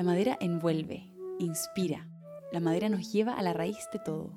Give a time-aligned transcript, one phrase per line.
[0.00, 2.08] La madera envuelve, inspira.
[2.52, 4.32] La madera nos lleva a la raíz de todo.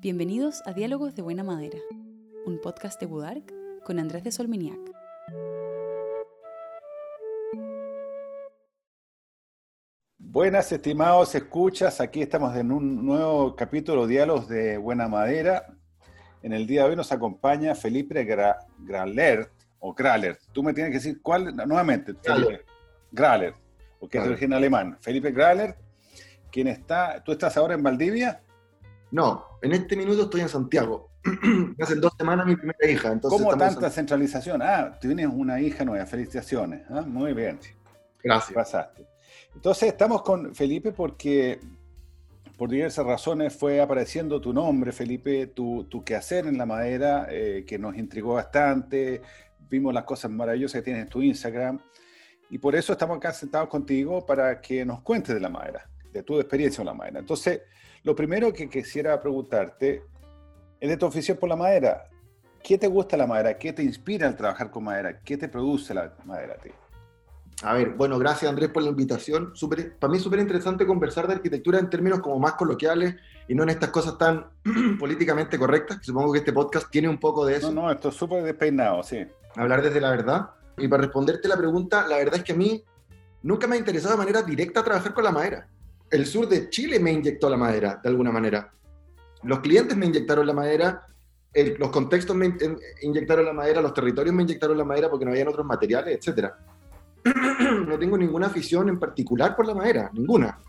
[0.00, 1.80] Bienvenidos a Diálogos de Buena Madera,
[2.46, 3.52] un podcast de Budark
[3.84, 4.78] con Andrés de Solminiac.
[10.16, 12.00] Buenas, estimados escuchas.
[12.00, 15.76] Aquí estamos en un nuevo capítulo Diálogos de Buena Madera.
[16.44, 18.22] En el día de hoy nos acompaña Felipe
[18.78, 19.50] Gralert,
[19.80, 20.40] o Gralert.
[20.52, 22.14] Tú me tienes que decir cuál, nuevamente.
[22.22, 22.60] Felipe.
[23.10, 23.56] Gralert,
[24.06, 24.96] porque es de origen alemán.
[25.00, 25.76] Felipe Gralert,
[26.52, 28.40] quien está, ¿tú estás ahora en Valdivia?
[29.10, 31.10] No, en este minuto estoy en Santiago.
[31.80, 33.10] Hace dos semanas mi primera hija.
[33.10, 34.62] Entonces ¿Cómo tanta centralización?
[34.62, 36.82] Ah, tienes una hija nueva, felicitaciones.
[36.88, 37.02] ¿ah?
[37.02, 37.58] Muy bien.
[38.22, 38.52] Gracias.
[38.54, 39.08] Pasaste.
[39.56, 41.58] Entonces estamos con Felipe porque
[42.56, 47.64] por diversas razones fue apareciendo tu nombre, Felipe, tu, tu quehacer en la madera, eh,
[47.66, 49.20] que nos intrigó bastante.
[49.68, 51.80] Vimos las cosas maravillosas que tienes en tu Instagram.
[52.50, 56.22] Y por eso estamos acá sentados contigo para que nos cuentes de la madera, de
[56.22, 57.18] tu experiencia con la madera.
[57.18, 57.62] Entonces,
[58.02, 60.02] lo primero que quisiera preguntarte
[60.80, 62.08] es de tu afición por la madera.
[62.62, 63.58] ¿Qué te gusta la madera?
[63.58, 65.20] ¿Qué te inspira al trabajar con madera?
[65.20, 66.70] ¿Qué te produce la madera a ti?
[67.62, 69.54] A ver, bueno, gracias Andrés por la invitación.
[69.98, 73.16] para mí es súper interesante conversar de arquitectura en términos como más coloquiales
[73.48, 74.46] y no en estas cosas tan
[74.98, 77.72] políticamente correctas, que supongo que este podcast tiene un poco de eso.
[77.72, 79.26] No, no, esto es súper despeinado, sí.
[79.56, 80.50] Hablar desde la verdad.
[80.78, 82.84] Y para responderte la pregunta, la verdad es que a mí
[83.42, 85.68] nunca me ha interesado de manera directa trabajar con la madera.
[86.10, 88.72] El sur de Chile me inyectó la madera, de alguna manera.
[89.42, 91.06] Los clientes me inyectaron la madera,
[91.78, 92.54] los contextos me
[93.02, 96.52] inyectaron la madera, los territorios me inyectaron la madera porque no habían otros materiales, etc.
[97.86, 100.60] no tengo ninguna afición en particular por la madera, ninguna.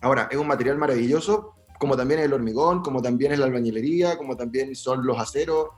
[0.00, 4.16] Ahora, es un material maravilloso, como también es el hormigón, como también es la albañilería,
[4.16, 5.68] como también son los aceros,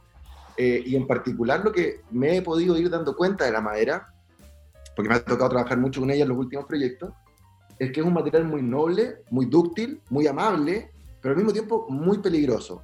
[0.57, 4.13] eh, y en particular lo que me he podido ir dando cuenta de la madera,
[4.95, 7.13] porque me ha tocado trabajar mucho con ella en los últimos proyectos,
[7.79, 10.91] es que es un material muy noble, muy dúctil, muy amable,
[11.21, 12.83] pero al mismo tiempo muy peligroso.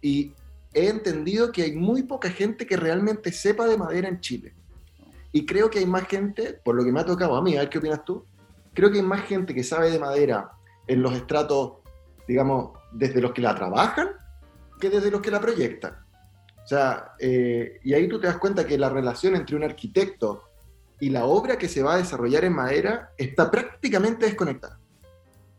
[0.00, 0.34] Y
[0.74, 4.54] he entendido que hay muy poca gente que realmente sepa de madera en Chile.
[5.30, 7.60] Y creo que hay más gente, por lo que me ha tocado a mí, a
[7.60, 8.24] ver qué opinas tú,
[8.74, 10.50] creo que hay más gente que sabe de madera
[10.86, 11.74] en los estratos,
[12.26, 14.08] digamos, desde los que la trabajan,
[14.80, 15.96] que desde los que la proyectan.
[16.64, 20.44] O sea, eh, y ahí tú te das cuenta que la relación entre un arquitecto
[21.00, 24.78] y la obra que se va a desarrollar en madera está prácticamente desconectada.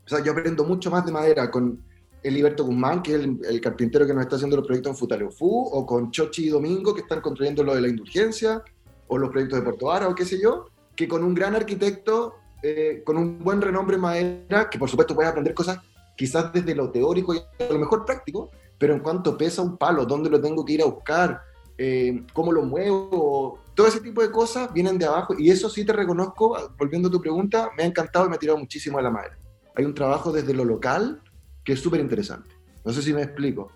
[0.05, 1.83] O sea, yo aprendo mucho más de madera con
[2.23, 5.85] Eliberto Guzmán, que es el, carpintero que nos está haciendo los proyectos en Futaleufú, o
[5.85, 8.63] con Chochi y Domingo, que están construyendo lo de la indulgencia,
[9.07, 12.35] o los proyectos de Puerto Vara, o qué sé yo, que con un gran arquitecto,
[12.61, 15.79] eh, con un buen renombre en madera, que por supuesto puedes aprender cosas
[16.15, 20.05] quizás desde lo teórico y a lo mejor práctico, pero en cuanto pesa un palo,
[20.05, 21.41] dónde lo tengo que ir a buscar,
[21.77, 25.85] eh, cómo lo muevo, todo ese tipo de cosas vienen de abajo y eso sí
[25.85, 29.01] te reconozco, volviendo a tu pregunta, me ha encantado y me ha tirado muchísimo a
[29.01, 29.31] la madre.
[29.75, 31.21] Hay un trabajo desde lo local
[31.63, 32.49] que es súper interesante.
[32.85, 33.71] No sé si me explico.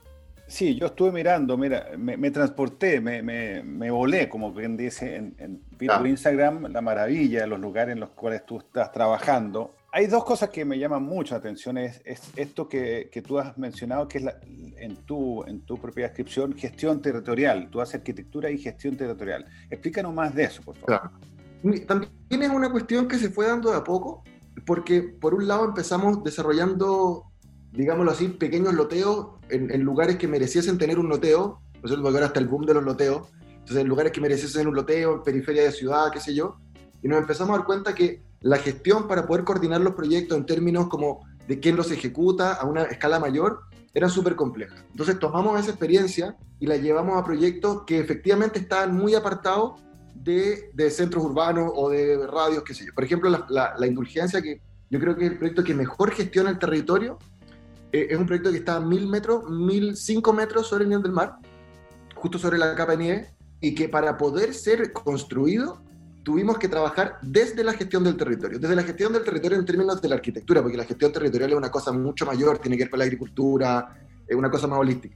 [0.47, 5.61] Sí, yo estuve mirando, mira, me, transporté, me, me, volé, como bien dice, en, en
[5.89, 6.01] ah.
[6.07, 10.49] Instagram la maravilla de los lugares en los cuales tú estás trabajando hay dos cosas
[10.49, 11.77] que me llaman mucho la atención.
[11.77, 12.01] Es,
[12.35, 14.25] esto que, que, tú has mencionado, que es
[14.77, 17.69] en, tu, en tu propia descripción, gestión territorial.
[17.71, 19.45] Tú haces arquitectura y gestión territorial.
[19.69, 21.11] Explícanos más de eso, por favor.
[21.87, 24.23] También es una cuestión que se fue dando de a poco,
[24.65, 27.25] porque por un lado empezamos desarrollando,
[27.71, 32.39] digámoslo así, pequeños loteos en, lugares que mereciesen tener un loteo, por eso ahora hasta
[32.39, 35.71] el boom de los loteos, entonces en lugares que mereciesen un loteo, en periferia de
[35.71, 36.57] ciudad, qué sé yo,
[37.01, 40.45] y nos empezamos a dar cuenta que la gestión para poder coordinar los proyectos en
[40.45, 43.61] términos como de quién los ejecuta a una escala mayor
[43.93, 44.75] era súper compleja.
[44.91, 49.81] Entonces tomamos esa experiencia y la llevamos a proyectos que efectivamente estaban muy apartados
[50.13, 52.93] de, centros urbanos o de radios, qué sé yo.
[52.93, 56.49] Por ejemplo, la, la, indulgencia, que yo creo que es el proyecto que mejor gestiona
[56.49, 57.17] el territorio,
[57.91, 61.03] eh, es un proyecto que está a mil metros, mil cinco metros sobre el nivel
[61.03, 61.37] del mar,
[62.15, 63.29] justo sobre la capa de nieve,
[63.61, 65.81] y que para poder ser construido
[66.27, 70.01] tuvimos que trabajar desde la gestión del territorio, desde la gestión del territorio en términos
[70.01, 72.89] de la arquitectura, porque la gestión territorial es una cosa mucho mayor, tiene que ver
[72.89, 73.97] con la agricultura,
[74.27, 75.15] es una cosa más holística.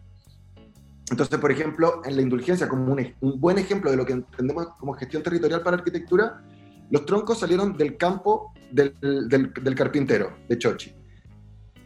[1.09, 4.93] Entonces, por ejemplo, en la indulgencia, como un, buen ejemplo de lo que entendemos como
[4.93, 6.45] gestión territorial para arquitectura,
[6.89, 10.95] los troncos salieron del campo del, del, carpintero, de Chochi.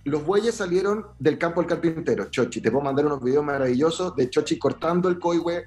[0.03, 2.61] Los bueyes salieron del campo del carpintero, Chochi.
[2.61, 5.65] Te puedo mandar unos videos maravillosos de Chochi cortando el coihue,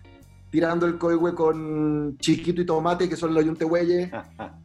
[0.50, 4.10] tirando el coihue con chiquito y tomate, que son los yuntehueyes.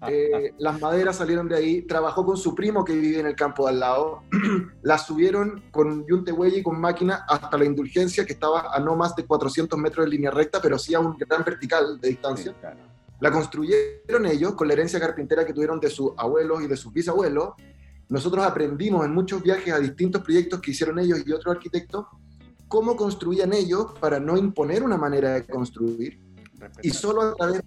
[0.06, 1.81] Eh, las maderas salieron de ahí.
[1.83, 4.24] Trabajó con su primo que vive en el campo de al lado.
[4.83, 9.15] las subieron con yuntehueye y con máquina hasta la indulgencia, que estaba a no más
[9.15, 12.53] de 400 metros de línea recta, pero sí a un gran vertical de distancia.
[13.21, 16.91] la construyeron ellos con la herencia carpintera que tuvieron de sus abuelos y de sus
[16.91, 17.53] bisabuelos.
[18.09, 22.07] Nosotros aprendimos en muchos viajes a distintos proyectos que hicieron ellos y otros arquitectos
[22.74, 26.20] cómo construían ellos para no imponer una manera de construir
[26.81, 27.62] y solo a través,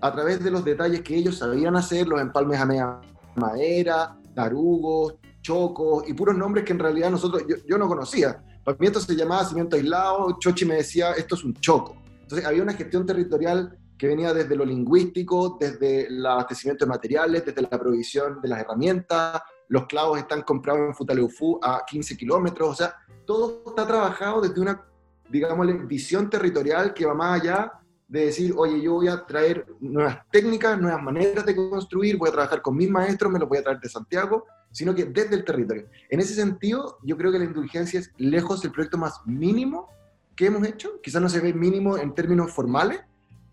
[0.00, 3.00] a través de los detalles que ellos sabían hacer, los empalmes a media
[3.34, 8.40] madera, tarugos, chocos y puros nombres que en realidad nosotros, yo, yo no conocía.
[8.62, 11.96] Para mí esto se llamaba cimiento aislado, Chochi me decía, esto es un choco.
[12.22, 17.44] Entonces había una gestión territorial que venía desde lo lingüístico, desde el abastecimiento de materiales,
[17.44, 22.68] desde la provisión de las herramientas, los clavos están comprados en Futaleufú a 15 kilómetros,
[22.68, 22.94] o sea,
[23.26, 24.84] todo está trabajado desde una,
[25.28, 27.72] digamos, visión territorial que va más allá
[28.08, 32.32] de decir, oye, yo voy a traer nuevas técnicas, nuevas maneras de construir, voy a
[32.32, 35.44] trabajar con mis maestros, me los voy a traer de Santiago, sino que desde el
[35.44, 35.88] territorio.
[36.08, 39.88] En ese sentido, yo creo que la indulgencia es lejos del proyecto más mínimo
[40.34, 41.00] que hemos hecho.
[41.02, 43.00] Quizás no se ve mínimo en términos formales,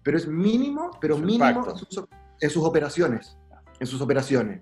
[0.04, 2.06] pero es mínimo, pero mínimo en sus,
[2.40, 3.38] en sus, operaciones.
[3.80, 4.62] En sus operaciones.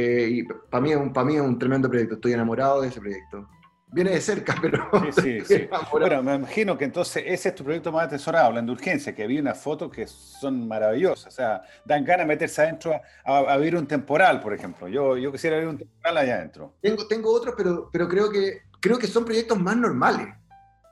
[0.00, 3.48] Eh, y para mí, para mí es un tremendo proyecto, estoy enamorado de ese proyecto
[3.90, 4.90] viene de cerca, pero...
[5.12, 5.68] Sí, sí, sí.
[5.90, 9.38] Bueno, me imagino que entonces ese es tu proyecto más atesorado, la indulgencia, que vi
[9.38, 13.86] unas fotos que son maravillosas, o sea, dan ganas de meterse adentro a, vivir un
[13.86, 14.88] temporal, por ejemplo.
[14.88, 16.74] Yo, yo quisiera vivir un temporal allá adentro.
[16.80, 20.28] Tengo, tengo otros, pero, pero creo, que, creo que son proyectos más normales.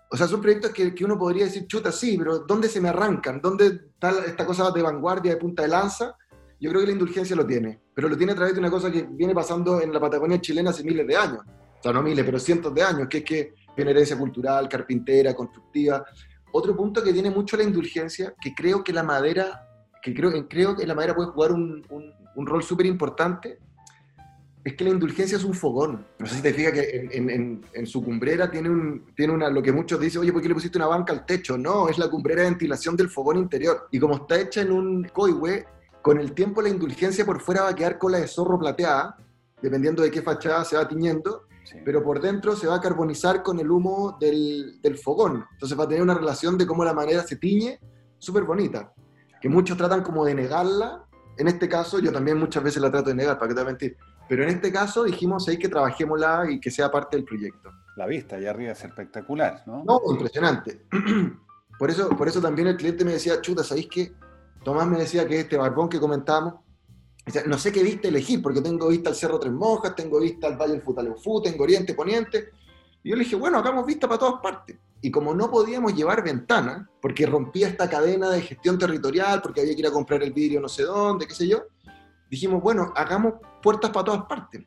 [0.09, 2.89] O sea, son proyectos que, que uno podría decir, chuta, sí, pero ¿dónde se me
[2.89, 3.41] arrancan?
[3.41, 6.17] ¿Dónde está esta cosa de vanguardia, de punta de lanza?
[6.61, 8.91] Yo creo que la indulgencia lo tiene, pero lo tiene a través de una cosa
[8.91, 11.43] que viene pasando en la Patagonia chilena hace miles de años
[11.93, 16.05] no miles, pero cientos de años, que es que tiene herencia cultural, carpintera, constructiva.
[16.53, 19.69] Otro punto que tiene mucho la indulgencia, que creo que la madera,
[20.03, 23.59] que creo, creo que la madera puede jugar un, un, rol súper importante,
[24.65, 26.05] es que la indulgencia es un fogón.
[26.19, 29.73] No sé si te fijas que en, su cumbrera tiene, un, tiene una, lo que
[29.73, 31.57] muchos dicen, oye, ¿por qué le pusiste una banca al techo?
[31.57, 33.89] No, es la cumbrera de ventilación del fogón interior.
[33.93, 35.67] Y como está hecha en un coihue,
[36.07, 39.17] con el tiempo la indulgencia por fuera va a quedar cola de zorro plateada,
[39.61, 41.49] dependiendo de qué fachada se va tiñendo,
[41.85, 45.45] pero por dentro se va a carbonizar con el humo del, del, fogón.
[45.55, 47.81] Entonces va a tener una relación de cómo la madera se tiñe
[48.19, 48.95] súper bonita,
[49.41, 51.05] que muchos tratan como de negarla.
[51.39, 53.67] En este caso, yo también muchas veces la trato de negar, para que te voy
[53.67, 53.97] a mentir.
[54.29, 57.69] Pero en este caso dijimos ahí que trabajémosla y que sea parte del proyecto.
[57.97, 59.83] La vista allá arriba es espectacular, ¿no?
[59.83, 60.83] No, impresionante.
[61.81, 64.13] Por eso, por eso también el cliente me decía, chuta, ¿sabéis qué?
[64.65, 66.55] Tomás me decía que este barbón que comentamos,
[67.47, 70.57] no sé qué vista elegir, porque tengo vista al Cerro Tres Monjas, tengo vista al
[70.57, 72.51] Valle del Futaleufú, tengo Oriente, Poniente.
[73.03, 74.77] Y yo le dije, bueno, hagamos vista para todas partes.
[75.01, 79.75] Y como no podíamos llevar ventana, porque rompía esta cadena de gestión territorial, porque había
[79.75, 81.65] que ir a comprar el vidrio no sé dónde, qué sé yo,
[82.31, 84.65] dijimos, bueno, hagamos puertas para todas partes.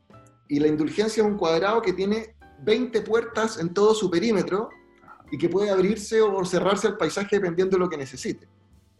[0.48, 4.68] Y la indulgencia es un cuadrado que tiene 20 puertas en todo su perímetro
[5.30, 8.48] y que puede abrirse o cerrarse al paisaje dependiendo de lo que necesite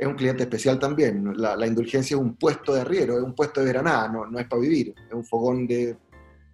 [0.00, 1.34] es un cliente especial también.
[1.36, 4.48] La, indulgencia es un puesto de arriero, es un puesto de veranada, no, no es
[4.48, 5.94] para vivir, es un fogón de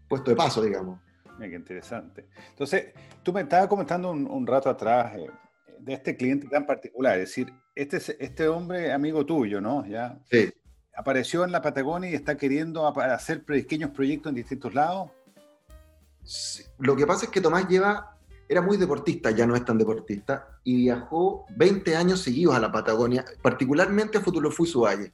[0.08, 0.98] puesto de paso, digamos.
[1.38, 2.26] Mira, qué interesante.
[2.50, 2.86] Entonces,
[3.22, 5.30] tú me estabas comentando un, rato atrás eh,
[5.78, 9.86] de este cliente tan particular, es decir, este, este hombre amigo tuyo, ¿no?
[9.86, 10.52] Ya sí.
[10.96, 15.12] apareció en la Patagonia y está queriendo hacer pequeños proyectos en distintos lados.
[16.78, 18.15] Lo que pasa es que Tomás lleva
[18.48, 22.70] era muy deportista, ya no es tan deportista, y viajó 20 años seguidos a la
[22.70, 25.12] Patagonia, particularmente a Futulofú y Valle.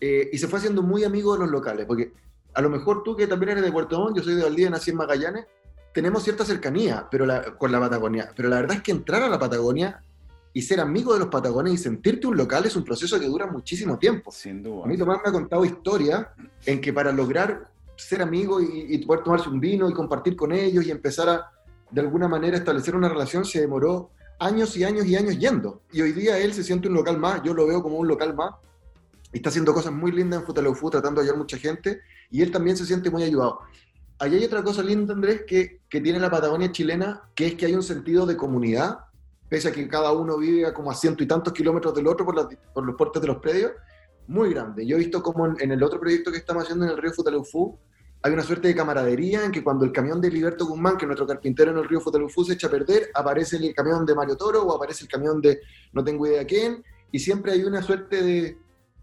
[0.00, 2.12] Eh, y se fue haciendo muy amigo de los locales, porque
[2.54, 4.90] a lo mejor tú que también eres de Puerto Montt, yo soy de Valdivia, nací
[4.90, 5.46] en Magallanes,
[5.92, 9.38] tenemos cierta cercanía pero con la Patagonia, pero la verdad es que entrar a la
[9.38, 10.02] Patagonia
[10.52, 13.46] y ser amigo de los patagones y sentirte un local es un proceso que dura
[13.46, 14.30] muchísimo tiempo.
[14.30, 14.84] Sin duda.
[14.84, 16.28] A mí Tomás me ha contado historias
[16.64, 20.52] en que para lograr ser amigo y, y poder tomarse un vino y compartir con
[20.52, 21.53] ellos y empezar a,
[21.90, 25.82] de alguna manera establecer una relación se demoró años y años y años yendo.
[25.92, 28.34] Y hoy día él se siente un local más, yo lo veo como un local
[28.34, 28.54] más,
[29.32, 32.00] está haciendo cosas muy lindas en Futaleufú, tratando de ayudar mucha gente,
[32.30, 33.60] y él también se siente muy ayudado.
[34.18, 37.66] Ahí hay otra cosa linda, Andrés, que, que tiene la Patagonia chilena, que es que
[37.66, 38.98] hay un sentido de comunidad,
[39.48, 42.24] pese a que cada uno vive a como a ciento y tantos kilómetros del otro
[42.24, 43.72] por, por los puertos de los predios,
[44.26, 44.86] muy grande.
[44.86, 47.12] Yo he visto como en, en, el otro proyecto que estamos haciendo en el río
[47.12, 47.78] Futaleufú,
[48.24, 51.08] hay una suerte de camaradería en que cuando el camión de Liberto Guzmán, que es
[51.08, 54.34] nuestro carpintero en el río Fotelufú, se echa a perder, aparece el camión de Mario
[54.34, 55.60] Toro o aparece el camión de
[55.92, 58.56] no tengo idea quién, y siempre hay una suerte de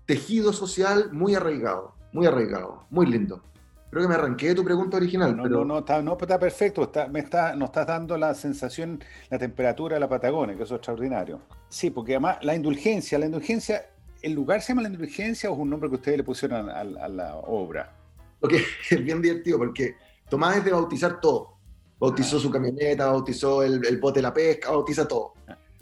[0.08, 3.44] tejido social muy arraigado, muy arraigado, muy lindo.
[3.92, 5.38] Creo que me arranqué de tu pregunta original.
[5.38, 6.82] No, no, no, está, no, está perfecto.
[6.82, 10.74] Está, me está, nos estás dando la sensación, la temperatura de la Patagonia, que eso
[10.74, 11.42] es extraordinario.
[11.70, 13.86] Sí, porque además la indulgencia, la indulgencia,
[14.24, 16.84] ¿el lugar se llama la indulgencia o es un nombre que ustedes le pusieron a
[16.84, 18.00] la obra?
[18.41, 19.95] Lo que es bien divertido porque
[20.29, 21.57] Tomás es de bautizar todo.
[22.00, 25.33] Bautizó su camioneta, bautizó el, el, bote de la pesca, bautiza todo.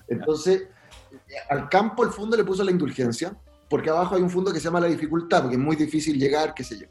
[0.08, 0.68] Entonces,
[1.50, 3.38] al campo el fondo le puso la indulgencia
[3.70, 6.54] porque abajo hay un fondo que se llama La Dificultad, porque es muy difícil llegar,
[6.54, 6.88] qué sé yo.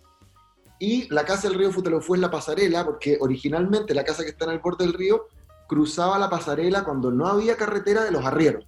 [0.79, 4.45] Y la casa del río Futelofú es la pasarela, porque originalmente la casa que está
[4.45, 5.27] en el borde del río
[5.67, 8.65] cruzaba la pasarela cuando no había carretera de los arrieros.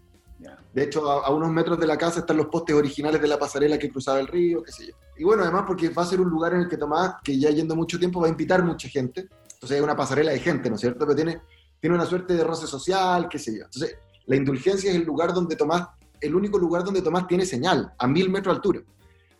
[0.73, 3.79] De hecho, a, unos metros de la casa están los postes originales de la pasarela
[3.79, 4.95] que cruzaba el río, qué sé yo.
[5.17, 7.50] Y bueno, además porque va a ser un lugar en el que Tomás, que ya
[7.50, 9.29] yendo mucho tiempo, va a invitar mucha gente.
[9.55, 11.00] Entonces hay una pasarela de gente, ¿no es cierto?
[11.00, 11.43] Pero tiene,
[11.81, 13.65] tiene una suerte de roce social, qué sé yo.
[13.65, 13.97] Entonces,
[14.27, 15.89] la indulgencia es el lugar donde Tomás,
[16.21, 18.81] el único lugar donde Tomás tiene señal, a mil metros de altura.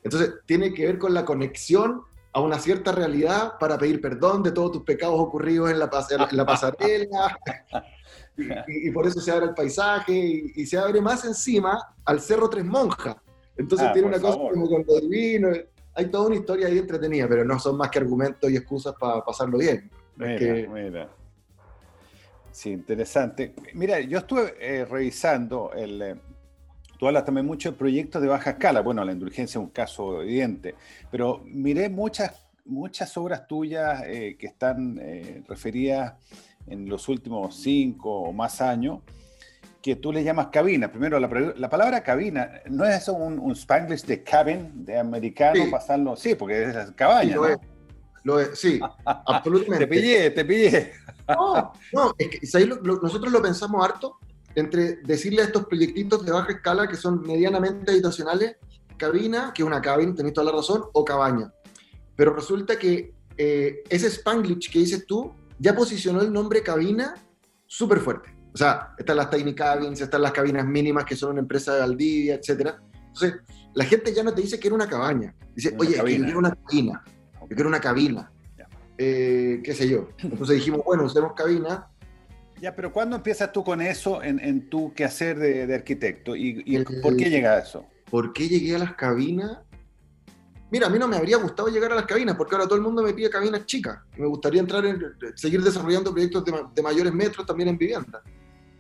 [0.03, 4.53] Entonces, tiene que ver con la conexión a una cierta realidad para pedir perdón de
[4.53, 7.39] todos tus pecados ocurridos en la pasarela.
[8.69, 10.13] y, por eso se abre el paisaje
[10.55, 13.17] y, se abre más encima al Cerro Tres Monjas.
[13.57, 15.49] Entonces ah, tiene una cosa como con lo divino.
[15.95, 19.23] Hay toda una historia ahí entretenida, pero no son más que argumentos y excusas para
[19.23, 19.91] pasarlo bien.
[20.17, 21.11] Mira,
[22.53, 23.55] Sí, interesante.
[23.75, 26.03] Mira, yo estuve eh, revisando el...
[26.03, 26.17] Eh,
[26.99, 28.81] tú hablas también mucho de proyectos de baja escala.
[28.81, 30.75] Bueno, la indulgencia es un caso evidente,
[31.11, 35.01] pero miré muchas, muchas obras tuyas eh, que están
[35.49, 36.15] referidas
[36.67, 39.01] en los últimos cinco o más años,
[39.83, 40.91] que tú le llamas cabina.
[40.91, 46.17] Primero, la, palabra cabina, ¿no es eso un, spanglish de cabin, de americano, pasarlo?
[46.17, 47.33] Sí, porque es cabaña.
[47.33, 47.39] Sí,
[48.25, 49.87] lo, es, sí, absolutamente.
[49.87, 50.93] te pillé, te pillé.
[51.29, 54.19] No, no, es que nosotros lo pensamos harto
[54.55, 58.57] entre decirle a estos proyectitos de baja escala que son medianamente habitacionales,
[58.97, 61.53] cabina, que es una cabina, tenés toda la razón, o cabaña.
[62.17, 67.15] Pero resulta que eh, ese spanglish que dices tú ya posicionó el nombre cabina
[67.67, 68.35] súper fuerte.
[68.53, 71.81] O sea, están las tiny cabins, están las cabinas mínimas que son una empresa de
[71.81, 72.73] Valdivia, etc.
[73.07, 73.35] Entonces,
[73.75, 75.35] la gente ya no te dice que era una cabaña.
[75.55, 77.05] Dice, oye, yo quiero una cabina,
[77.43, 78.33] yo quiero una cabina.
[78.99, 80.09] Eh, qué sé yo.
[80.19, 81.89] Entonces dijimos, bueno, usemos cabina.
[82.61, 86.37] Ya, pero ¿cuándo empiezas tú con eso en, en tu quehacer de, de arquitecto?
[86.37, 87.87] ¿Y, y por qué llega a eso?
[88.11, 89.59] ¿Por qué llegué a las cabinas?
[90.71, 92.83] Mira, a mí no me habría gustado llegar a las cabinas, porque ahora todo el
[92.83, 93.99] mundo me pide cabinas chicas.
[94.17, 95.03] Me gustaría entrar en,
[95.35, 98.23] seguir desarrollando proyectos de, mayores metros también en vivienda.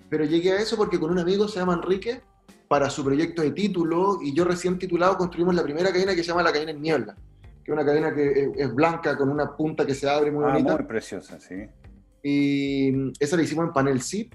[0.09, 2.23] Pero llegué a eso porque con un amigo se llama Enrique,
[2.69, 6.29] para su proyecto de título, y yo recién titulado construimos la primera cabina que se
[6.29, 7.17] llama la cabina en niebla,
[7.65, 10.53] que es una cabina que es, blanca con una punta que se abre muy ah,
[10.53, 10.77] bonita.
[10.77, 11.67] Muy preciosa, sí.
[12.23, 14.35] Y esa la hicimos en panel zip,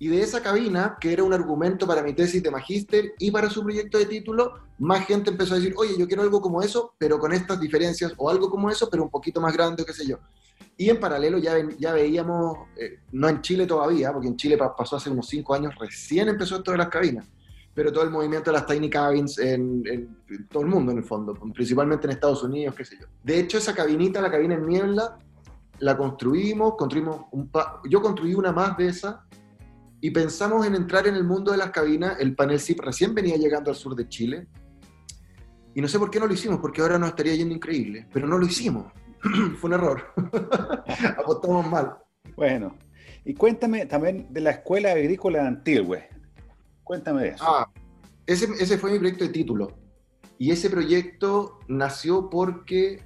[0.00, 3.50] y de esa cabina, que era un argumento para mi tesis de magíster y para
[3.50, 6.94] su proyecto de título, más gente empezó a decir, oye, yo quiero algo como eso,
[6.96, 10.06] pero con estas diferencias, o algo como eso, pero un poquito más grande, qué sé
[10.06, 10.18] yo.
[10.78, 14.96] Y en paralelo ya, ya veíamos, eh, no en Chile todavía, porque en Chile pasó
[14.96, 17.28] hace unos cinco años, recién empezó esto de las cabinas,
[17.74, 21.04] pero todo el movimiento de las tiny cabins en, en todo el mundo en el
[21.04, 23.06] fondo, principalmente en Estados Unidos, qué sé yo.
[23.22, 25.18] De hecho, esa cabinita, la cabina en niebla,
[25.78, 27.50] la construimos, construimos un
[27.86, 29.26] yo construí una más de esa
[30.00, 32.18] y pensamos en entrar en el mundo de las cabinas.
[32.20, 34.46] El panel SIP recién venía llegando al sur de Chile.
[35.74, 38.26] Y no sé por qué no lo hicimos, porque ahora nos estaría yendo increíble, pero
[38.26, 38.92] no lo hicimos.
[39.60, 40.02] Fue un error.
[41.18, 41.98] Apostamos mal.
[42.34, 42.76] Bueno,
[43.24, 46.08] y cuéntame también de la Escuela Agrícola de Antilgüe.
[46.82, 47.44] Cuéntame de eso.
[47.46, 47.70] Ah,
[48.26, 49.76] ese, ese fue mi proyecto de título.
[50.38, 53.02] Y ese proyecto nació porque,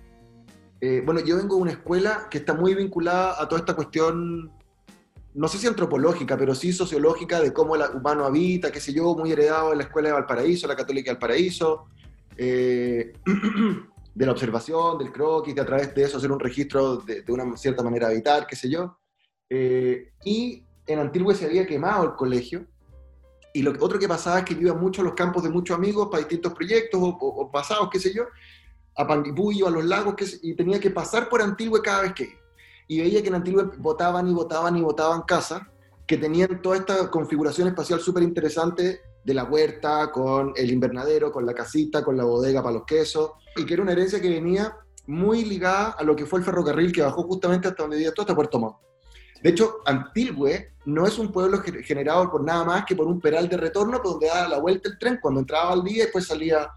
[0.80, 4.52] eh, bueno, yo vengo de una escuela que está muy vinculada a toda esta cuestión
[5.34, 9.16] no sé si antropológica, pero sí sociológica de cómo el humano habita, qué sé yo,
[9.16, 11.86] muy heredado en la Escuela de Valparaíso, la Católica de Valparaíso,
[12.36, 13.12] eh,
[14.14, 17.56] de la observación, del croquis, de a través de eso hacer un registro de, una
[17.56, 18.96] cierta manera de habitar, qué sé yo.
[19.50, 22.66] Eh, y en Antigua se había quemado el colegio,
[23.52, 25.76] y lo otro que pasaba es que yo iba mucho a los campos de muchos
[25.76, 28.24] amigos para distintos proyectos o, pasados, qué sé yo,
[28.96, 31.40] a Panguipullo, a los lagos, y tenía que pasar por
[31.82, 32.43] cada vez que
[32.88, 35.62] y veía que en Antigua votaban y votaban y votaban casas
[36.06, 41.46] que tenían toda esta configuración espacial súper interesante de la huerta, con el invernadero, con
[41.46, 44.76] la casita, con la bodega para los quesos, y que era una herencia que venía
[45.06, 48.22] muy ligada a lo que fue el ferrocarril que bajó justamente hasta donde vivía todo,
[48.22, 48.76] hasta Puerto Montt.
[49.42, 53.48] De hecho, Antilhue no es un pueblo generado por nada más que por un peral
[53.48, 56.70] de retorno donde daba la vuelta el tren cuando entraba al día y después salía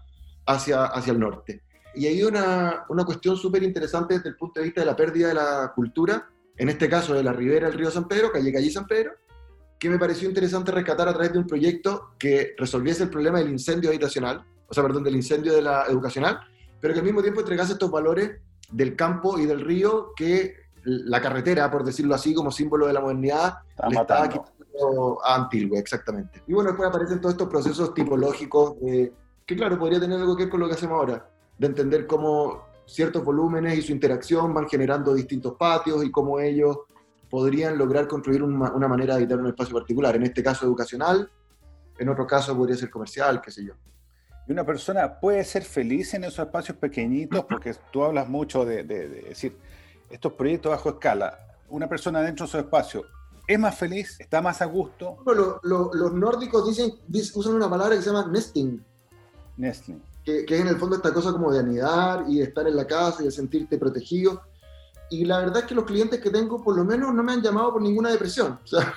[0.46, 1.62] hacia, hacia el norte.
[1.98, 5.28] Y hay una, una cuestión súper interesante desde el punto de vista de la pérdida
[5.28, 8.70] de la cultura, en este caso de la ribera del río San Pedro, calle Calle
[8.70, 9.14] San Pedro,
[9.80, 13.50] que me pareció interesante rescatar a través de un proyecto que resolviese el problema del
[13.50, 16.38] incendio habitacional, o sea, perdón, del incendio de la educacional,
[16.80, 18.30] pero que al mismo tiempo entregase estos valores
[18.70, 23.00] del campo y del río que la carretera, por decirlo así, como símbolo de la
[23.00, 23.54] modernidad,
[23.90, 26.44] le estaba quitando a Antigua, exactamente.
[26.46, 30.50] Y bueno, después aparecen todos estos procesos tipológicos que, claro, podría tener algo que ver
[30.50, 31.28] con lo que hacemos ahora
[31.58, 36.78] de entender cómo ciertos volúmenes y su interacción van generando distintos patios y cómo ellos
[37.28, 41.30] podrían lograr construir una, manera de habitar un espacio particular, en este caso educacional,
[41.98, 43.74] en otro caso podría ser comercial, qué sé yo.
[44.46, 48.82] Y una persona puede ser feliz en esos espacios pequeñitos, porque tú hablas mucho de,
[48.82, 49.58] decir,
[50.08, 51.38] estos proyectos bajo escala,
[51.68, 53.04] una persona dentro de su espacio,
[53.46, 54.18] ¿es más feliz?
[54.18, 55.18] ¿Está más a gusto?
[55.62, 56.94] los nórdicos dicen,
[57.34, 58.82] usan una palabra que se llama nesting.
[59.58, 60.00] Nesting.
[60.28, 62.76] Que, que, es en el fondo esta cosa como de anidar y de estar en
[62.76, 64.42] la casa y de sentirte protegido.
[65.08, 67.40] Y la verdad es que los clientes que tengo, por lo menos, no me han
[67.40, 68.60] llamado por ninguna depresión.
[68.64, 68.92] O sea,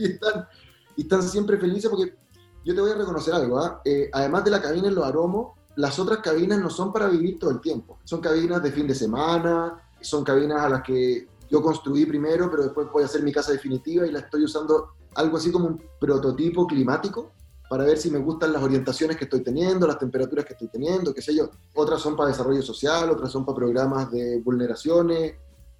[0.00, 0.48] y, están,
[0.96, 2.16] y están siempre felices porque
[2.64, 3.80] yo te voy a reconocer algo, ¿ah?
[3.84, 7.38] eh, además de la cabina en los aromos, las otras cabinas no son para vivir
[7.38, 8.00] todo el tiempo.
[8.02, 12.64] Son cabinas de fin de semana, son cabinas a las que yo construí primero, pero
[12.64, 15.80] después voy a hacer mi casa definitiva y la estoy usando algo así como un
[16.00, 17.30] prototipo climático
[17.68, 21.12] para ver si me gustan las orientaciones que estoy teniendo, las temperaturas que estoy teniendo,
[21.12, 21.50] qué sé yo.
[21.74, 25.34] Otras son para desarrollo social, otras son para programas de vulneraciones,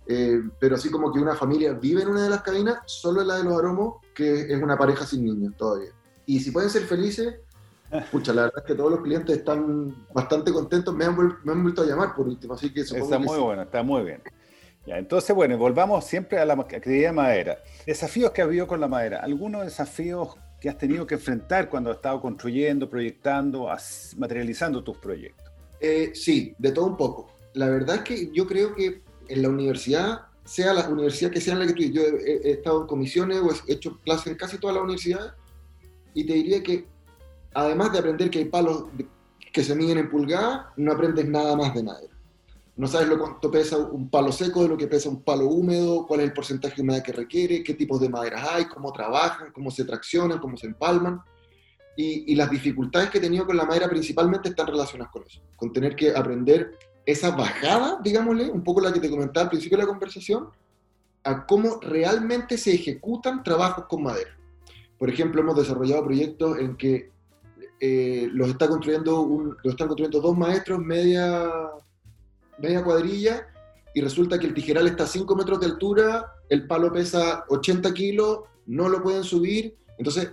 [0.07, 3.29] eh, pero así como que una familia vive en una de las cabinas, solo en
[3.29, 5.91] la de los aromos, que es una pareja sin niños todavía.
[6.27, 7.37] Y si pueden ser felices,
[8.11, 11.63] pucha, la verdad es que todos los clientes están bastante contentos, me han, me han
[11.63, 14.23] vuelto a llamar por último, así que Está muy bueno, está muy bien.
[14.87, 17.59] Ya, entonces, bueno, volvamos siempre a la actividad de madera.
[17.85, 19.19] Desafíos que ha habido con la madera.
[19.19, 23.69] ¿Algunos desafíos que has tenido que enfrentar cuando has estado construyendo, proyectando,
[24.17, 25.47] materializando tus proyectos?
[25.81, 27.29] Eh, sí, de todo un poco.
[27.55, 31.55] La verdad es que yo creo que en la universidad, sea la universidad que sea
[31.55, 34.37] en la que estoy, yo he, he estado en comisiones o he hecho clases en
[34.37, 35.33] casi todas las universidades,
[36.15, 36.87] y te diría que
[37.53, 38.85] además de aprender que hay palos
[39.53, 42.16] que se miden en pulgadas, no aprendes nada más de madera.
[42.77, 46.07] No sabes lo cuánto pesa un palo seco, de lo que pesa un palo húmedo,
[46.07, 49.51] cuál es el porcentaje de humedad que requiere, qué tipos de maderas hay, cómo trabajan,
[49.53, 51.21] cómo se traccionan, cómo se empalman.
[51.97, 55.73] Y, las dificultades que he tenido con la madera principalmente están relacionadas con eso, con
[55.73, 56.73] tener que aprender
[57.07, 60.49] esa bajada, digámosle, un poco la que te comentaba al principio de la conversación,
[61.25, 64.37] a cómo realmente se ejecutan trabajos con madera.
[64.99, 67.11] Por ejemplo, hemos desarrollado proyectos en que
[67.81, 71.51] eh, los, está construyendo un, están construyendo dos maestros, media,
[72.59, 73.47] media cuadrilla,
[73.95, 77.95] y resulta que el tijeral está a 5 metros de altura, el palo pesa 80
[77.95, 79.75] kilos, no lo pueden subir.
[79.97, 80.33] Entonces,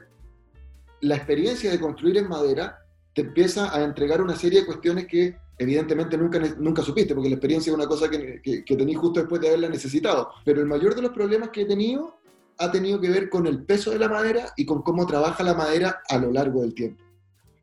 [1.02, 2.80] la experiencia de construir en madera
[3.14, 7.36] te empieza a entregar una serie de cuestiones que evidentemente nunca, nunca supiste, porque la
[7.36, 10.32] experiencia es una cosa que, que, que tenéis justo después de haberla necesitado.
[10.44, 12.18] Pero el mayor de los problemas que he tenido
[12.58, 15.54] ha tenido que ver con el peso de la madera y con cómo trabaja la
[15.54, 17.04] madera a lo largo del tiempo.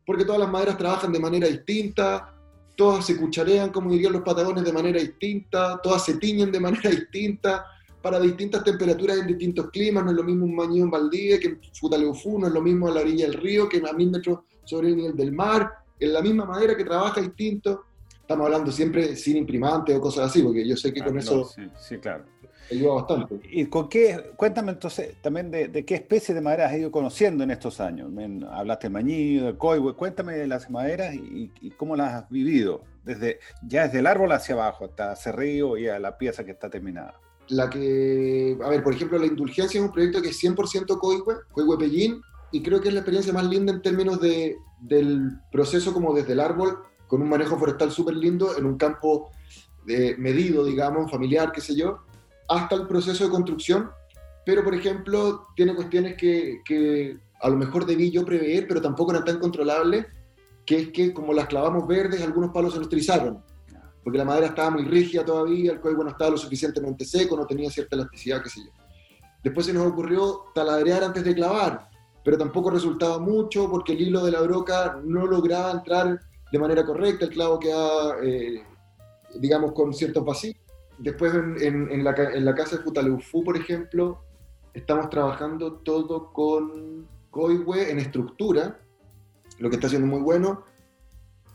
[0.06, 2.34] Porque todas las maderas trabajan de manera distinta,
[2.80, 6.88] todas se cucharean, como dirían los patagones, de manera distinta, todas se tiñen de manera
[6.98, 7.66] distinta,
[8.00, 11.48] para distintas temperaturas en distintos climas, no es lo mismo un mañón en Valdivia que
[11.48, 14.38] en Futaleufú, no es lo mismo a la orilla del río que a mil metros
[14.64, 17.84] sobre el nivel del mar, en la misma madera que trabaja distinto.
[18.18, 21.44] Estamos hablando siempre sin imprimante o cosas así, porque yo sé que ah, con eso
[21.44, 22.24] sí, sí, claro
[22.70, 23.40] ayuda bastante.
[23.50, 27.50] ¿Y con qué, cuéntame entonces también de, qué especie de madera has ido conociendo en
[27.50, 28.10] estos años?
[28.50, 33.40] hablaste de mañillo, de coihue, cuéntame de las maderas y, cómo las has vivido, desde,
[33.66, 37.14] ya desde el árbol hacia abajo, hasta cerrillo y a la pieza que está terminada.
[37.48, 41.34] La que, a ver, por ejemplo, la Indulgencia es un proyecto que es 100% coihue,
[41.52, 42.20] coihue pellín,
[42.52, 46.32] y creo que es la experiencia más linda en términos de, del proceso como desde
[46.32, 49.30] el árbol, con un manejo forestal súper lindo, en un campo
[49.84, 52.04] de medido, digamos, familiar, qué sé yo,
[52.50, 53.90] hasta el proceso de construcción,
[54.44, 59.24] pero por ejemplo tiene cuestiones que, a lo mejor debí yo prever, pero tampoco eran
[59.24, 60.06] tan controlables,
[60.66, 63.42] que es que como las clavamos verdes, algunos palos se nos trizaron,
[64.02, 67.46] porque la madera estaba muy rígida todavía, el cuello no estaba lo suficientemente seco, no
[67.46, 68.72] tenía cierta elasticidad, qué sé yo.
[69.44, 71.88] Después se nos ocurrió taladrear antes de clavar,
[72.24, 76.84] pero tampoco resultaba mucho porque el hilo de la broca no lograba entrar de manera
[76.84, 78.64] correcta, el clavo quedaba, eh,
[79.36, 80.56] digamos, con ciertos vacíos.
[81.00, 84.22] Después en, la, en, la, casa de Futaleufú, por ejemplo,
[84.74, 88.78] estamos trabajando todo con Coihue en estructura,
[89.58, 90.64] lo que está haciendo muy bueno.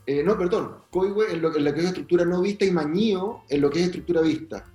[0.08, 3.42] Eh, no, perdón, Coihue en, lo, en la que es estructura no vista y Mañío
[3.48, 4.66] en lo que es estructura vista.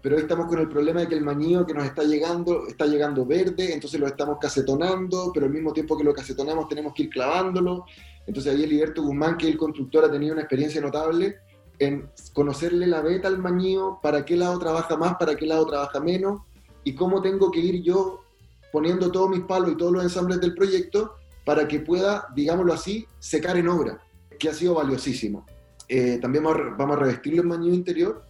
[0.00, 2.86] Pero hoy estamos con el problema de que el mañío que nos está llegando está
[2.86, 7.02] llegando verde, entonces lo estamos cacetonando, pero al mismo tiempo que lo cacetonamos tenemos que
[7.02, 7.84] ir clavándolo.
[8.26, 11.36] Entonces ahí el Liberto Guzmán, que es el constructor, ha tenido una experiencia notable
[11.80, 15.98] en conocerle la beta al mañío, para qué lado trabaja más, para qué lado trabaja
[15.98, 16.42] menos,
[16.84, 18.20] y cómo tengo que ir yo
[18.70, 21.14] poniendo todos mis palos y todos los ensambles del proyecto
[21.44, 23.98] para que pueda, digámoslo así, secar en obra,
[24.38, 25.46] que ha sido valiosísimo.
[25.88, 28.24] Eh, también vamos a revestirlo en mañío interior,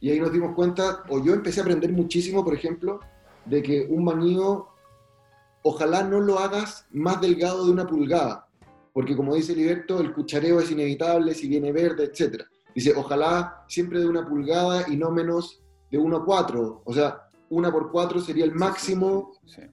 [0.00, 3.00] y ahí nos dimos cuenta, o yo empecé a aprender muchísimo, por ejemplo,
[3.44, 4.68] de que un mañío,
[5.62, 8.48] ojalá no lo hagas más delgado de una pulgada,
[8.94, 14.00] porque como dice Liberto, el cuchareo es inevitable si viene verde, etcétera Dice, ojalá siempre
[14.00, 16.82] de una pulgada y no menos de 1 a 4.
[16.84, 19.32] O sea, una por 4 sería el máximo.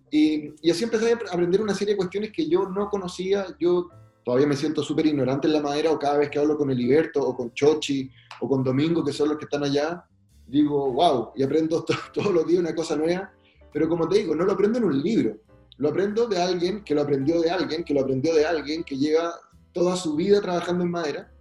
[0.10, 3.45] Y, y, así empecé a aprender una serie de cuestiones que yo no conocía.
[3.60, 3.89] Yo
[4.23, 7.21] todavía me siento súper ignorante en la madera o cada vez que hablo con Eliberto
[7.21, 8.10] o con Chochi
[8.41, 10.03] o con Domingo, que son los que están allá,
[10.47, 13.31] digo, wow, y aprendo todos los días una cosa nueva,
[13.71, 15.38] pero como te digo, no lo aprendo en un libro,
[15.77, 18.97] lo aprendo de alguien que lo aprendió de alguien, que lo aprendió de alguien que
[18.97, 19.34] lleva
[19.73, 21.31] toda su vida trabajando en madera.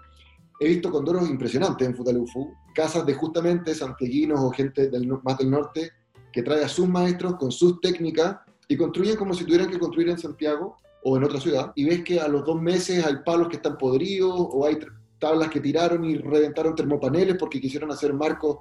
[0.60, 5.50] He visto condoros impresionantes en Futaleufu, casas de justamente santiaguinos o gente del, más del
[5.50, 5.90] norte
[6.32, 8.38] que trae a sus maestros con sus técnicas
[8.68, 12.02] y construyen como si tuvieran que construir en Santiago o en otra ciudad, y ves
[12.02, 14.78] que a los dos meses hay palos que están podridos o hay
[15.18, 18.60] tablas que tiraron y reventaron termopaneles porque quisieron hacer marcos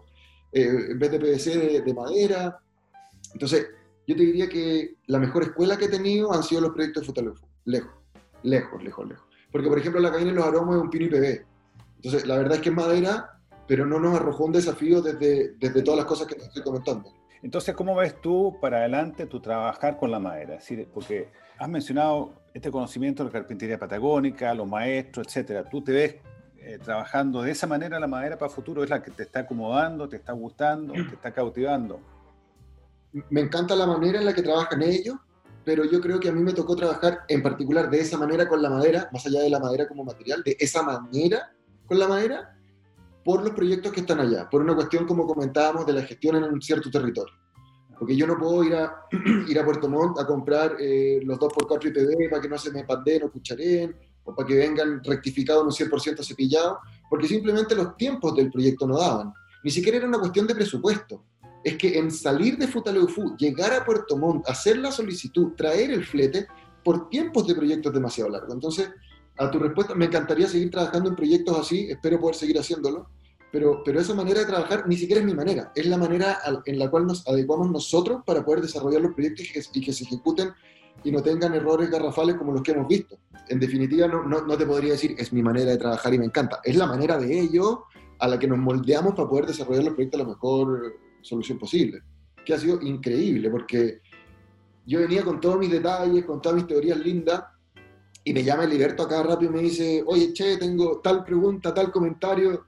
[0.51, 2.59] eh, en vez de PVC de, madera.
[3.33, 3.67] Entonces,
[4.05, 7.07] yo te diría que la mejor escuela que he tenido han sido los proyectos de
[7.07, 7.47] Futalufo.
[7.65, 7.93] Lejos,
[8.43, 9.25] lejos, lejos, lejos.
[9.51, 11.45] Porque, por ejemplo, la cabina de los aromas es un pino IPV.
[12.03, 15.81] Entonces, la verdad es que es madera, pero no nos arrojó un desafío desde, desde
[15.81, 17.13] todas las cosas que te estoy comentando.
[17.41, 20.59] Entonces, ¿cómo ves tú para adelante tu trabajar con la madera?
[20.93, 25.67] porque has mencionado este conocimiento de la carpintería patagónica, los maestros, etcétera.
[25.69, 26.15] ¿Tú te ves
[26.57, 28.83] eh, trabajando de esa manera la madera para el futuro?
[28.83, 32.01] ¿Es la que te está acomodando, te está gustando, te está cautivando?
[33.29, 35.15] Me encanta la manera en la que trabajan ellos,
[35.63, 38.61] pero yo creo que a mí me tocó trabajar en particular de esa manera con
[38.61, 41.53] la madera, más allá de la madera como material, de esa manera
[41.85, 42.57] con la madera,
[43.23, 46.43] por los proyectos que están allá, por una cuestión, como comentábamos, de la gestión en
[46.43, 47.33] un cierto territorio.
[47.97, 49.05] Porque yo no puedo ir a,
[49.47, 52.83] ir a Puerto Montt a comprar eh, los 2x4 IPV para que no se me
[52.83, 56.77] pandeen o cucharen, o para que vengan rectificados un 100% cepillados,
[57.09, 59.33] porque simplemente los tiempos del proyecto no daban.
[59.63, 61.23] Ni siquiera era una cuestión de presupuesto.
[61.63, 66.03] Es que en salir de Futaleufu, llegar a Puerto Montt, hacer la solicitud, traer el
[66.03, 66.47] flete,
[66.83, 68.53] por tiempos de proyectos demasiado largos.
[68.53, 68.91] Entonces,
[69.37, 73.09] a tu respuesta, me encantaría seguir trabajando en proyectos así, espero poder seguir haciéndolo,
[73.51, 76.79] pero, pero esa manera de trabajar ni siquiera es mi manera, es la manera en
[76.79, 80.51] la cual nos adecuamos nosotros para poder desarrollar los proyectos y que, se ejecuten
[81.03, 83.17] y no tengan errores garrafales como los que hemos visto.
[83.49, 86.25] En definitiva, no, no, no, te podría decir es mi manera de trabajar y me
[86.25, 87.83] encanta, es la manera de ello
[88.19, 92.01] a la que nos moldeamos para poder desarrollar los proyectos a la mejor solución posible,
[92.45, 94.01] que ha sido increíble porque
[94.85, 97.43] yo venía con todos mis detalles, con todas mis teorías lindas
[98.23, 101.73] y me llama el Liberto acá rápido y me dice, oye, che, tengo tal pregunta,
[101.73, 102.65] tal comentario.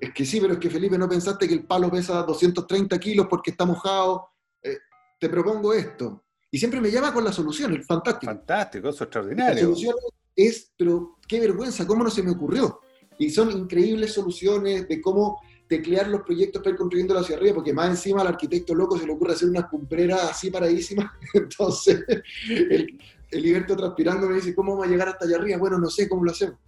[0.00, 3.26] Es que sí, pero es que Felipe, ¿no pensaste que el palo pesa 230 kilos
[3.28, 4.28] porque está mojado?
[4.62, 4.78] Eh,
[5.18, 6.24] te propongo esto.
[6.50, 8.32] Y siempre me llama con la solución, es fantástico.
[8.32, 9.54] Fantástico, eso es extraordinario.
[9.54, 9.94] La solución
[10.36, 12.80] es, pero qué vergüenza, ¿cómo no se me ocurrió?
[13.18, 17.72] Y son increíbles soluciones de cómo teclear los proyectos para ir construyéndolo hacia arriba, porque
[17.72, 21.10] más encima al arquitecto loco se le ocurre hacer unas cumbreras así paradísimas.
[21.34, 22.04] Entonces,
[22.48, 22.98] el,
[23.32, 25.58] el Liberto transpirando me dice, ¿cómo vamos a llegar hasta allá arriba?
[25.58, 26.58] Bueno, no sé cómo lo hacemos.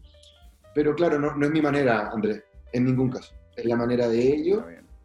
[0.74, 3.32] Pero claro, no, no es mi manera, Andrés, en ningún caso.
[3.54, 4.64] Es la manera de ellos,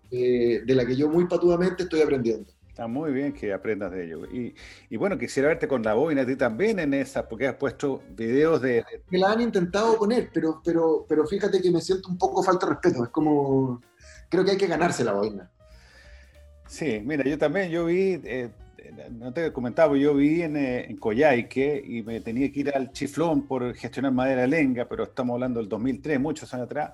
[0.09, 2.51] eh, de la que yo muy patudamente estoy aprendiendo.
[2.67, 4.25] Está muy bien que aprendas de ello.
[4.25, 4.55] Y,
[4.89, 8.01] y, bueno, quisiera verte con la bobina a ti también en esa, porque has puesto
[8.11, 8.85] videos de...
[9.09, 12.65] Me la han intentado poner, pero, pero, pero fíjate que me siento un poco falta
[12.65, 13.03] de respeto.
[13.03, 13.81] Es como,
[14.29, 15.51] creo que hay que ganarse la boina.
[16.67, 18.21] Sí, mira, yo también, yo vi...
[18.23, 18.49] Eh,
[19.11, 22.75] no te he comentado, yo viví en, eh, en, Coyhaique y me tenía que ir
[22.75, 26.93] al Chiflón por gestionar madera lenga, pero estamos hablando del 2003, muchos años atrás,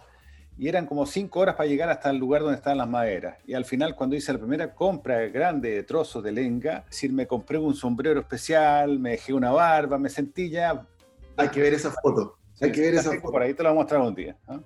[0.58, 3.38] y eran como cinco horas para llegar hasta el lugar donde estaban las maderas.
[3.45, 7.12] Y al final, cuando hice la primera compra grande de trozos de lenga, es decir,
[7.12, 10.86] me compré un sombrero especial, me dejé una barba, me sentí ya...
[11.38, 12.38] Hay que ver esa foto.
[12.62, 13.31] Hay que ver esa foto.
[13.31, 14.38] Por ahí te la voy a mostrar un día.
[14.47, 14.60] ¿ah?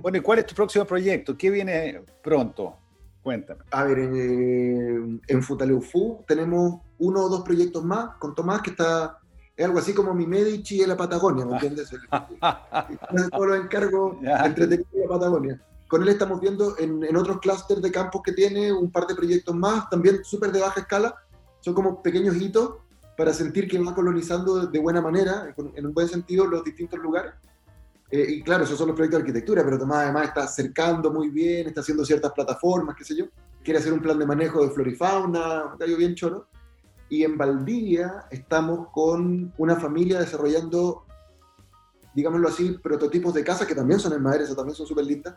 [0.00, 1.36] Bueno, ¿y cuál es tu próximo proyecto?
[1.36, 2.78] ¿Qué viene pronto?
[3.26, 3.64] Cuéntame.
[3.72, 9.18] A ver, en, en Futaleufu tenemos uno o dos proyectos más con Tomás que está,
[9.56, 11.90] es algo así como mi Medici en la Patagonia, ¿me entiendes?
[11.90, 15.60] Todos los encargos entretenidos de la Patagonia.
[15.88, 19.16] Con él estamos viendo en, en otros clústeres de campos que tiene un par de
[19.16, 21.16] proyectos más, también súper de baja escala.
[21.58, 22.76] Son como pequeños hitos
[23.16, 27.32] para sentir que va colonizando de buena manera, en un buen sentido, los distintos lugares.
[28.10, 31.28] Eh, y claro, esos son los proyectos de arquitectura, pero Tomás además está acercando muy
[31.30, 33.26] bien, está haciendo ciertas plataformas, qué sé yo.
[33.64, 36.48] Quiere hacer un plan de manejo de flora y fauna, un gallo bien choro.
[37.08, 41.04] Y en Valdivia estamos con una familia desarrollando,
[42.14, 45.34] digámoslo así, prototipos de casas, que también son en madera, esas también son súper lindas.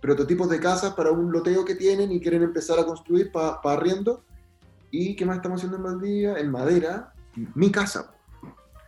[0.00, 4.24] Prototipos de casas para un loteo que tienen y quieren empezar a construir para arriendo.
[4.90, 6.38] ¿Y qué más estamos haciendo en Valdivia?
[6.38, 7.14] En madera,
[7.54, 8.13] mi casa.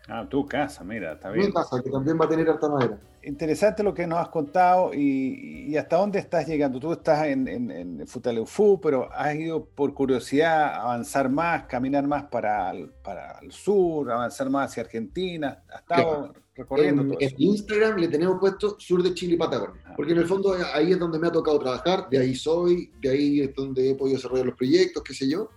[0.08, 1.46] Ah, tu casa, mira, está bien.
[1.46, 2.98] Mi casa, que también va a tener harta madera.
[3.22, 6.78] Interesante lo que nos has contado y, hasta dónde estás llegando.
[6.78, 12.70] Tú estás en, en, Futaleufu, pero has ido por curiosidad avanzar más, caminar más para
[12.70, 15.64] el, para el sur, avanzar más hacia Argentina.
[15.68, 19.82] Has estado recorriendo en, todo En Instagram le tenemos puesto sur de Chile y Patagonia,
[19.86, 19.94] ah.
[19.96, 23.10] porque en el fondo ahí es donde me ha tocado trabajar, de ahí soy, de
[23.10, 25.50] ahí es donde he podido desarrollar los proyectos, qué sé yo.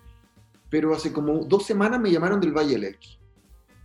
[0.71, 3.18] Pero hace como dos semanas me llamaron del Valle del Elqui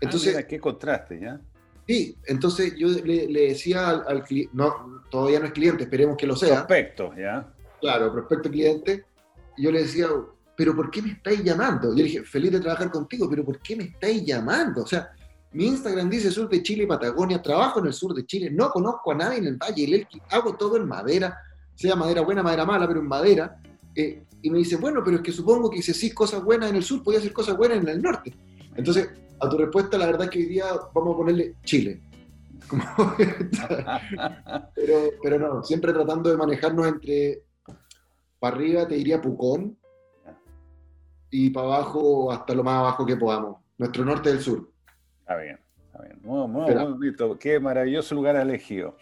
[0.05, 1.41] entonces, ah, qué contraste, ¿ya?
[1.87, 6.35] Sí, entonces yo le, decía al, cliente, no, todavía no es cliente, esperemos que lo
[6.35, 6.67] sea.
[6.67, 7.53] Prospecto, ya.
[7.81, 9.05] Claro, prospecto cliente.
[9.59, 10.09] yo le decía,
[10.57, 11.91] pero ¿por qué me estáis llamando?
[11.91, 14.83] Yo le dije, feliz de trabajar contigo, pero ¿por qué me estáis llamando?
[14.83, 15.11] O sea,
[15.53, 18.71] mi Instagram dice sur de Chile y Patagonia, trabajo en el sur de Chile, no
[18.71, 21.37] conozco a nadie en el Valle del Elqui, hago todo en madera,
[21.75, 23.61] sea madera buena, madera mala, pero en madera.
[23.95, 26.77] Eh, y me dice, bueno, pero es que supongo que si hacís cosas buenas en
[26.77, 28.35] el sur, podía hacer cosas buenas en el norte.
[28.77, 29.09] Entonces,
[29.41, 32.01] a tu respuesta, la verdad es que hoy día vamos a ponerle Chile.
[34.75, 37.43] pero, pero no, siempre tratando de manejarnos entre,
[38.39, 39.77] para arriba te diría Pucón,
[41.31, 44.71] y para abajo hasta lo más abajo que podamos, nuestro norte del sur.
[45.19, 46.21] Está bien, está bien.
[46.23, 47.39] Muy, muy, muy bonito.
[47.39, 48.97] Qué maravilloso lugar elegido.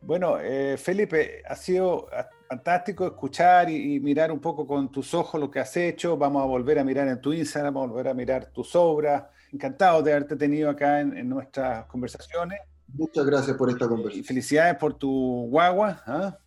[0.00, 2.08] Bueno, eh, Felipe, ha sido
[2.48, 6.16] fantástico escuchar y, mirar un poco con tus ojos lo que has hecho.
[6.16, 9.22] Vamos a volver a mirar en tu Instagram, vamos a volver a mirar tus obras.
[9.52, 12.60] Encantado de haberte tenido acá en, nuestras conversaciones.
[12.88, 14.24] Muchas gracias por esta conversación.
[14.24, 16.02] Y felicidades por tu guagua.
[16.06, 16.38] ¿ah?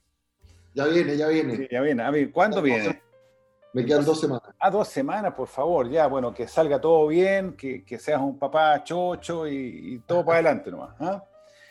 [0.74, 1.68] Ya viene, ya viene.
[1.72, 2.04] ya viene.
[2.04, 3.02] A ver, ¿cuándo viene?
[3.76, 4.56] Me quedan dos semanas.
[4.58, 8.82] Ah, dos semanas, por favor, ya, bueno, que salga todo bien, que, seas un papá
[8.86, 10.96] chocho y, todo para adelante nomás.
[11.00, 11.22] ¿ah?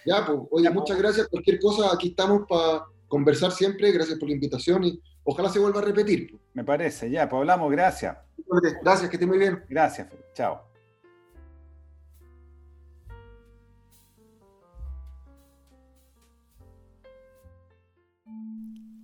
[0.05, 1.03] Ya, pues, oye, muchas pues.
[1.03, 1.29] gracias.
[1.29, 3.91] Cualquier cosa, aquí estamos para conversar siempre.
[3.91, 6.39] Gracias por la invitación y ojalá se vuelva a repetir.
[6.53, 8.19] Me parece, ya, pues hablamos, gracias.
[8.83, 9.65] Gracias, que esté muy bien.
[9.69, 10.74] Gracias, chao.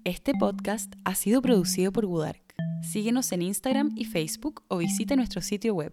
[0.04, 2.40] Este podcast ha sido producido por Budark.
[2.82, 5.92] Síguenos en Instagram y Facebook o visita nuestro sitio web.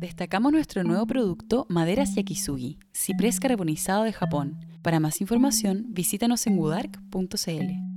[0.00, 4.60] Destacamos nuestro nuevo producto Maderas Yakisugi, ciprés carbonizado de Japón.
[4.82, 7.93] Para más información, visítanos en budark.cl.